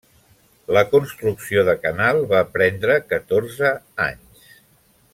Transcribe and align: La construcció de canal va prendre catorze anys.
La 0.77 0.81
construcció 0.93 1.65
de 1.69 1.75
canal 1.85 2.23
va 2.33 2.41
prendre 2.57 2.99
catorze 3.15 3.75
anys. 4.11 4.53